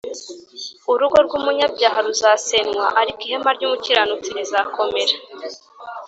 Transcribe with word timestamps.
urugo 0.91 1.17
rwumunyabyaha 1.25 1.97
ruzasenywa, 2.05 2.85
ariko 3.01 3.19
ihema 3.25 3.49
ry’umukiranutsi 3.57 4.29
rizakomera 4.37 5.15